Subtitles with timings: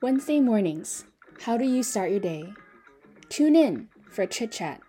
[0.00, 1.04] Wednesday mornings.
[1.40, 2.52] How do you start your day?
[3.28, 4.80] Tune in for chit chat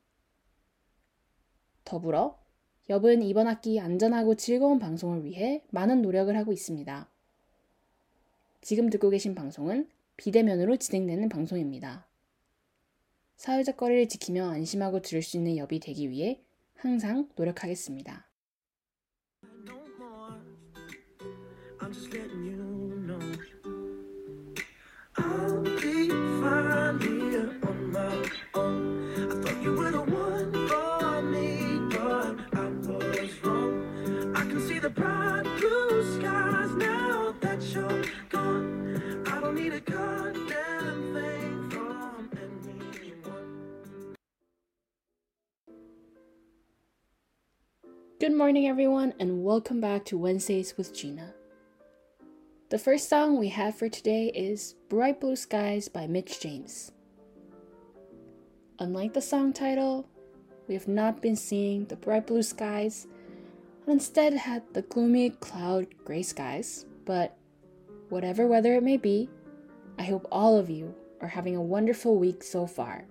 [1.83, 2.39] 더불어
[2.89, 7.09] 엽은 이번 학기 안전하고 즐거운 방송을 위해 많은 노력을 하고 있습니다.
[8.61, 12.05] 지금 듣고 계신 방송은 비대면으로 진행되는 방송입니다.
[13.37, 16.39] 사회적 거리를 지키며 안심하고 들을 수 있는 엽이 되기 위해
[16.75, 18.27] 항상 노력하겠습니다.
[48.25, 51.35] Good morning, everyone, and welcome back to Wednesdays with Gina.
[52.71, 56.91] The first song we have for today is Bright Blue Skies by Mitch James.
[58.79, 60.09] Unlike the song title,
[60.67, 63.05] we have not been seeing the bright blue skies,
[63.85, 66.87] and instead had the gloomy cloud gray skies.
[67.05, 67.37] But
[68.09, 69.29] whatever weather it may be,
[69.99, 73.05] I hope all of you are having a wonderful week so far.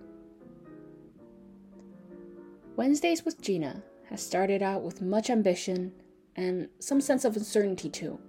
[2.75, 5.91] Wednesdays with Gina has started out with much ambition
[6.35, 8.19] and some sense of uncertainty too.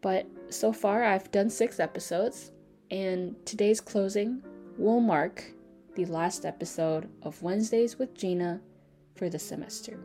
[0.00, 2.52] But so far, I've done six episodes,
[2.90, 4.42] and today's closing
[4.78, 5.44] will mark
[5.94, 8.60] the last episode of Wednesdays with Gina
[9.14, 9.98] for the semester.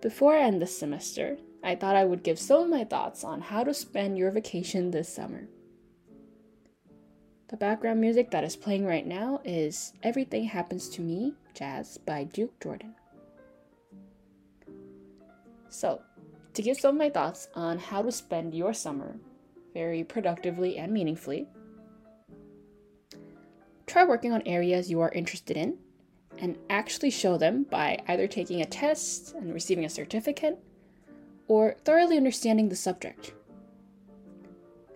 [0.00, 3.40] Before I end the semester, I thought I would give some of my thoughts on
[3.40, 5.48] how to spend your vacation this summer.
[7.48, 12.24] The background music that is playing right now is Everything Happens to Me Jazz by
[12.24, 12.92] Duke Jordan.
[15.68, 16.02] So,
[16.54, 19.14] to give some of my thoughts on how to spend your summer
[19.72, 21.46] very productively and meaningfully,
[23.86, 25.78] try working on areas you are interested in
[26.38, 30.58] and actually show them by either taking a test and receiving a certificate
[31.46, 33.34] or thoroughly understanding the subject.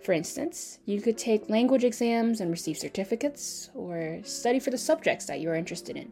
[0.03, 5.25] For instance, you could take language exams and receive certificates, or study for the subjects
[5.25, 6.11] that you are interested in.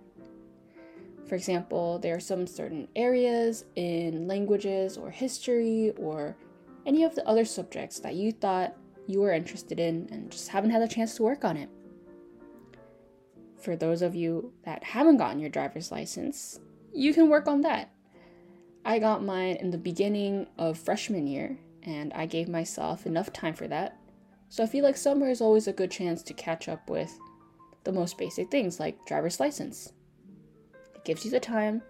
[1.28, 6.36] For example, there are some certain areas in languages or history or
[6.86, 8.76] any of the other subjects that you thought
[9.08, 11.70] you were interested in and just haven't had a chance to work on it.
[13.60, 16.60] For those of you that haven't gotten your driver's license,
[16.94, 17.92] you can work on that.
[18.86, 23.54] I got mine in the beginning of freshman year, and I gave myself enough time
[23.54, 23.98] for that.
[24.50, 27.18] So I feel like summer is always a good chance to catch up with
[27.84, 29.94] the most basic things like driver's license.
[30.96, 31.82] It gives you the time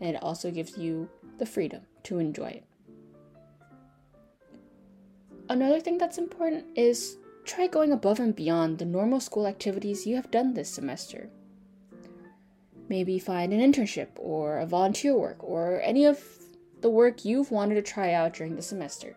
[0.00, 1.08] and it also gives you
[1.38, 2.64] the freedom to enjoy it.
[5.48, 10.16] Another thing that's important is try going above and beyond the normal school activities you
[10.16, 11.30] have done this semester.
[12.88, 16.22] Maybe find an internship or a volunteer work or any of
[16.80, 19.16] the work you've wanted to try out during the semester.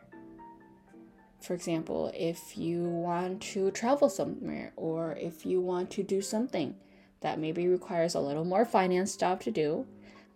[1.41, 6.75] For example, if you want to travel somewhere or if you want to do something
[7.21, 9.87] that maybe requires a little more finance job to do,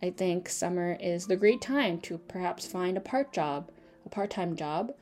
[0.02, 3.72] I think summer is the great time to perhaps find a part job,
[4.06, 4.94] a part-time job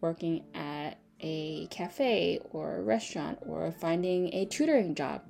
[0.00, 5.22] working at a cafe or a restaurant or finding a tutoring job.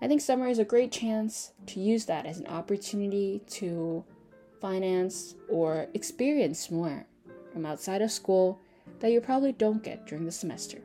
[0.00, 4.04] I think summer is a great chance to use that as an opportunity to
[4.60, 7.06] finance or experience more
[7.52, 8.60] from outside of school
[9.00, 10.82] that you probably don't get during the semester.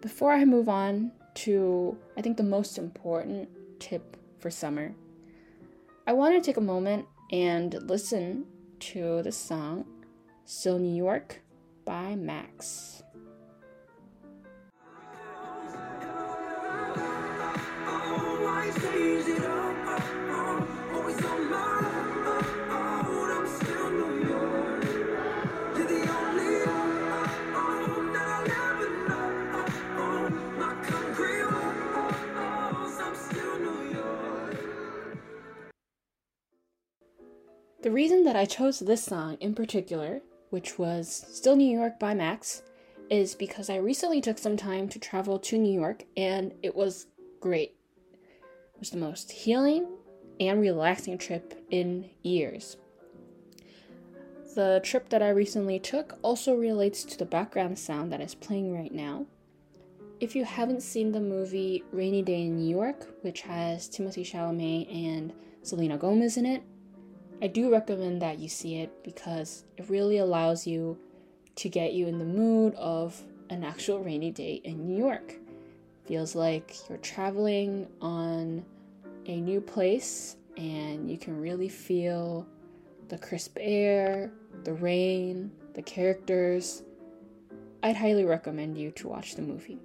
[0.00, 3.48] Before I move on to, I think, the most important
[3.80, 4.94] tip for summer,
[6.06, 8.46] I want to take a moment and listen
[8.78, 9.84] to the song
[10.44, 11.40] Still New York
[11.84, 13.02] by Max.
[18.76, 19.65] The reason
[38.26, 40.20] that I chose this song in particular,
[40.50, 42.62] which was Still New York by Max,
[43.08, 47.06] is because I recently took some time to travel to New York and it was
[47.38, 47.76] great.
[48.12, 49.86] It was the most healing
[50.40, 52.76] and relaxing trip in years.
[54.56, 58.74] The trip that I recently took also relates to the background sound that is playing
[58.74, 59.26] right now.
[60.18, 64.92] If you haven't seen the movie Rainy Day in New York, which has Timothée Chalamet
[64.92, 65.32] and
[65.62, 66.64] Selena Gomez in it,
[67.42, 70.98] I do recommend that you see it because it really allows you
[71.56, 75.34] to get you in the mood of an actual rainy day in New York.
[76.06, 78.64] Feels like you're traveling on
[79.26, 82.46] a new place and you can really feel
[83.08, 84.32] the crisp air,
[84.64, 86.82] the rain, the characters.
[87.82, 89.78] I'd highly recommend you to watch the movie.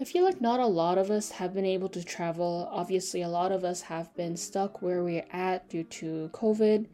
[0.00, 2.68] I feel like not a lot of us have been able to travel.
[2.72, 6.86] Obviously, a lot of us have been stuck where we're at due to COVID.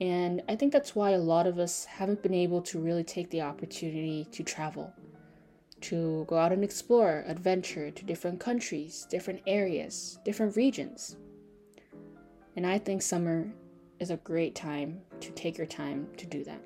[0.00, 3.30] And I think that's why a lot of us haven't been able to really take
[3.30, 4.92] the opportunity to travel,
[5.82, 11.16] to go out and explore, adventure to different countries, different areas, different regions.
[12.56, 13.46] And I think summer
[14.00, 16.60] is a great time to take your time to do that.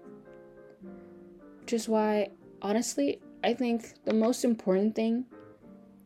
[1.60, 2.30] Which is why,
[2.62, 5.26] honestly, I think the most important thing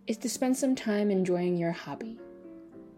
[0.06, 2.18] is to spend some time enjoying your hobby.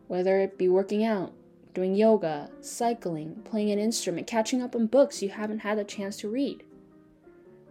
[0.08, 1.32] Whether it be working out,
[1.74, 6.16] doing yoga, cycling, playing an instrument, catching up on books you haven't had the chance
[6.18, 6.64] to read.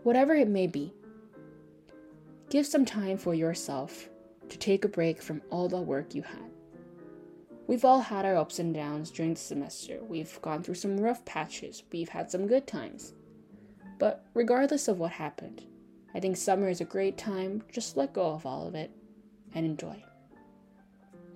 [0.03, 0.93] Whatever it may be,
[2.49, 4.09] give some time for yourself
[4.47, 6.51] to take a break from all the work you had.
[7.67, 9.99] We've all had our ups and downs during the semester.
[10.07, 11.83] We've gone through some rough patches.
[11.91, 13.15] We've had some good times.
[13.97, 15.63] But regardless of what happened,
[16.13, 17.63] I think summer is a great time.
[17.71, 18.91] Just let go of all of it
[19.55, 20.03] and enjoy.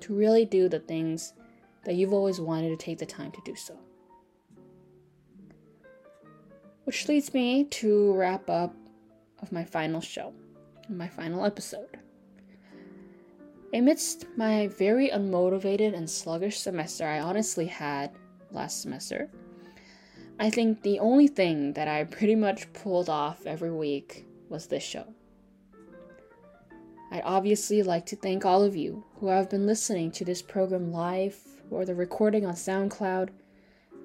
[0.01, 1.33] To really do the things
[1.85, 3.75] that you've always wanted to take the time to do so.
[6.83, 8.75] Which leads me to wrap up
[9.41, 10.33] of my final show,
[10.89, 11.97] my final episode.
[13.73, 18.11] Amidst my very unmotivated and sluggish semester I honestly had
[18.51, 19.29] last semester,
[20.39, 24.83] I think the only thing that I pretty much pulled off every week was this
[24.83, 25.13] show.
[27.11, 30.91] I'd obviously like to thank all of you who have been listening to this program
[30.91, 31.37] live
[31.71, 33.29] or the recording on SoundCloud,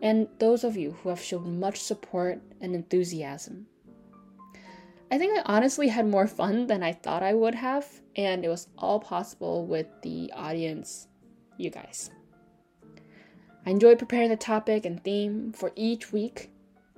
[0.00, 3.66] and those of you who have shown much support and enthusiasm.
[5.10, 7.86] I think I honestly had more fun than I thought I would have,
[8.16, 11.08] and it was all possible with the audience,
[11.58, 12.10] you guys.
[13.66, 16.50] I enjoyed preparing the topic and theme for each week,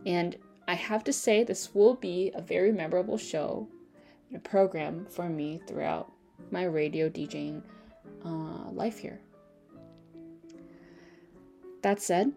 [0.05, 0.37] and
[0.69, 3.69] I have to say, this will be a very memorable show
[4.37, 6.13] a program for me throughout
[6.51, 7.63] my radio DJing
[8.25, 9.21] uh, life here.
[11.83, 12.33] That said,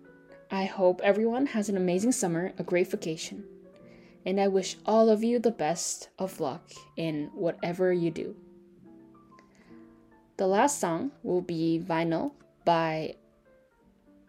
[0.50, 3.44] I hope everyone has an amazing summer, a great vacation,
[4.26, 8.36] and I wish all of you the best of luck in whatever you do.
[10.38, 12.32] The last song will be Vinyl
[12.64, 13.16] by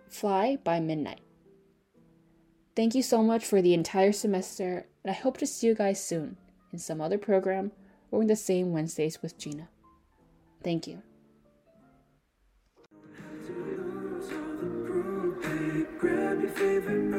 [0.09, 1.21] Fly by Midnight.
[2.75, 6.03] Thank you so much for the entire semester, and I hope to see you guys
[6.03, 6.37] soon
[6.73, 7.73] in some other program
[8.11, 9.69] or in the same Wednesdays with Gina.
[10.63, 11.03] Thank you.
[15.99, 17.11] grab your favorite